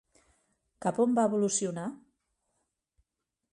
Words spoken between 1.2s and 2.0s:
evolucionar?